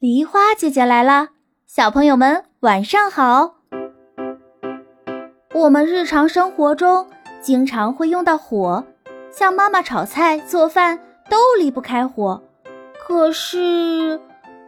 [0.00, 1.30] 梨花姐姐来啦，
[1.66, 3.56] 小朋友们晚上好。
[5.52, 7.08] 我们日常生活中
[7.40, 8.84] 经常会用到火，
[9.32, 12.40] 像妈妈炒菜、做饭都离不开火。
[13.04, 14.20] 可是，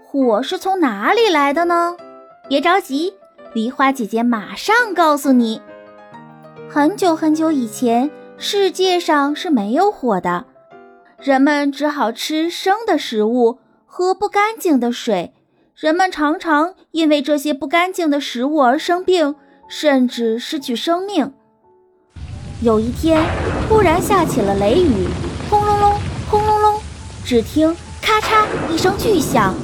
[0.04, 1.96] 火是从哪里来的呢？
[2.48, 3.14] 别着急，
[3.52, 5.62] 梨花姐姐马上告诉你。
[6.68, 10.46] 很久很久以前，世界上是没有火的，
[11.20, 13.60] 人们只好吃生的食物。
[13.92, 15.34] 喝不干净的水，
[15.74, 19.34] 人们常常因为这些不干净的食物而生病，
[19.68, 21.32] 甚至失去生命。
[22.62, 23.20] 有一天，
[23.68, 25.08] 突然下起了雷雨，
[25.50, 25.94] 轰隆隆，
[26.30, 26.80] 轰隆隆，
[27.24, 29.56] 只听咔嚓一声巨响，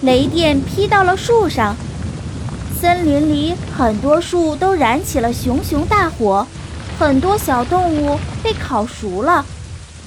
[0.00, 1.76] 雷电劈到了树上。
[2.80, 6.46] 森林里很多树都燃起了熊熊大火，
[6.98, 9.44] 很多小动物被烤熟了，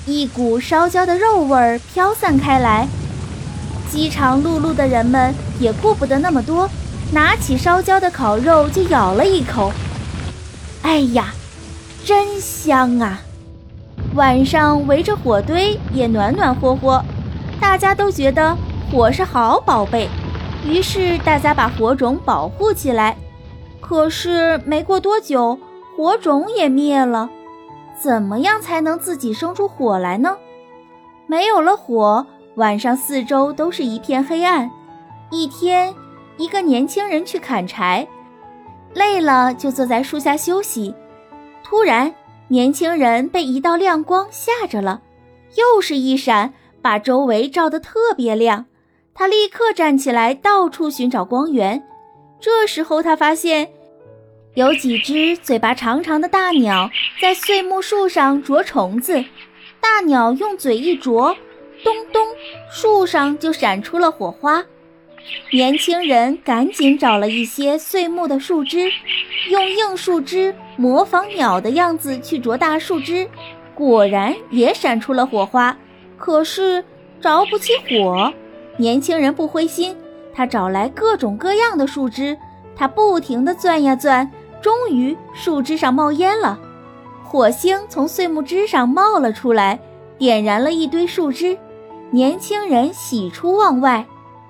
[0.07, 2.87] 一股烧焦的肉味儿飘散开来。
[3.89, 6.69] 饥肠辘辘的人们也顾不得那么多，
[7.11, 9.71] 拿起烧焦的烤肉就咬了一口。
[10.81, 11.33] 哎呀，
[12.05, 13.21] 真香啊！
[14.15, 17.03] 晚上围着火堆也暖暖和和，
[17.59, 18.55] 大家都觉得
[18.91, 20.09] 火是好宝贝，
[20.65, 23.15] 于是大家把火种保护起来。
[23.79, 25.57] 可是没过多久，
[25.95, 27.29] 火种也灭了。
[28.01, 30.37] 怎么样才能自己生出火来呢？
[31.25, 32.25] 没有了火。
[32.57, 34.69] 晚上四周都是一片黑暗。
[35.29, 35.93] 一天，
[36.37, 38.07] 一个年轻人去砍柴，
[38.95, 40.93] 累了就坐在树下休息。
[41.63, 42.11] 突然，
[42.47, 45.01] 年轻人被一道亮光吓着了，
[45.55, 48.65] 又是一闪，把周围照得特别亮。
[49.13, 51.83] 他立刻站起来，到处寻找光源。
[52.39, 53.69] 这时候，他发现
[54.55, 56.89] 有几只嘴巴长长的大鸟
[57.21, 59.23] 在碎木树上啄虫子。
[59.79, 61.35] 大鸟用嘴一啄。
[61.83, 62.26] 咚咚，
[62.79, 64.63] 树上就闪出了火花。
[65.51, 68.91] 年轻人赶紧找了一些碎木的树枝，
[69.49, 73.27] 用硬树枝模仿鸟的样子去啄大树枝，
[73.73, 75.75] 果然也闪出了火花。
[76.19, 76.85] 可是
[77.19, 78.31] 着不起火。
[78.77, 79.97] 年轻人不灰心，
[80.31, 82.37] 他找来各种各样的树枝，
[82.75, 86.59] 他不停地钻呀钻，终于树枝上冒烟了，
[87.23, 89.79] 火星从碎木枝上冒了出来，
[90.19, 91.57] 点燃了一堆树枝。
[92.11, 94.05] 年轻人喜出望外，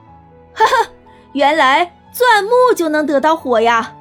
[0.53, 0.89] 哈哈，
[1.33, 3.95] 原来钻木就能得到火呀！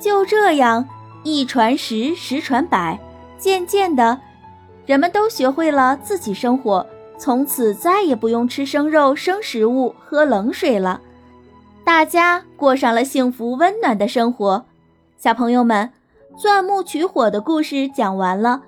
[0.00, 0.88] 就这样，
[1.22, 2.98] 一传十，十传百，
[3.38, 4.18] 渐渐的，
[4.86, 6.86] 人们都学会了自己生火，
[7.18, 11.00] 从此再也不用吃生肉、生食物、喝冷水了，
[11.84, 14.64] 大家过上了幸福温暖的生活。
[15.18, 15.92] 小朋友们，
[16.36, 18.62] 钻木取火的故事讲完了，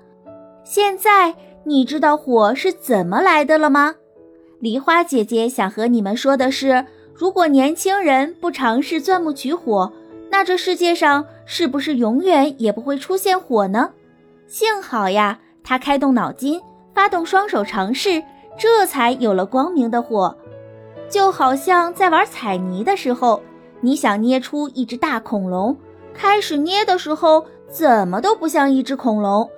[0.63, 1.33] 现在。
[1.67, 3.95] 你知道火是怎么来的了吗？
[4.59, 9.91] 梨花姐姐想和你们说的是，如果年轻人不尝试钻木取火，
[10.29, 13.89] 那这世界上是不是永远也不会出现火呢？
[14.45, 16.61] 幸好呀，他开动脑筋，
[16.93, 18.21] 发动双手尝试，
[18.59, 20.37] 这才有了光明的火。
[21.09, 23.41] 就好像在玩彩泥的时候，
[23.81, 25.75] 你想捏出一只大恐龙，
[26.13, 29.49] 开始捏的时候怎么都不像一只恐龙。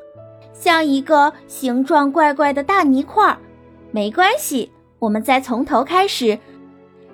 [0.59, 3.37] 像一个形状怪怪的大泥块儿，
[3.91, 6.39] 没关系，我们再从头开始，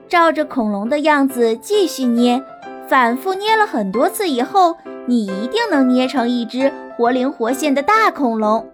[0.08, 2.42] 照着恐龙的样子继续捏，
[2.88, 8.66] 反复捏了很多次以后，你一定能捏成一只活灵活现的大恐龙。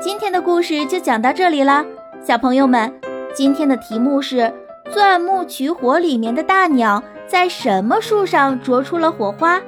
[0.00, 1.84] 今天的故事就讲到这里啦，
[2.24, 2.92] 小朋友们，
[3.34, 4.36] 今天的题目是
[4.90, 9.60] 《钻木取火》里面的大鸟在什么树上啄出了火花？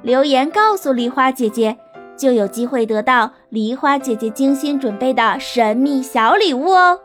[0.00, 1.76] 留言告诉梨花姐姐。
[2.16, 7.00] 就有机会得到梨花姐姐精心准备的神秘小礼物哦！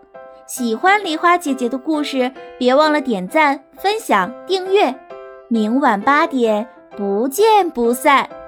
[0.47, 4.93] 喜欢梨花姐姐的故事，别忘了点赞、分享、订阅。
[5.47, 6.67] 明晚八点，
[6.97, 8.40] 不见不散。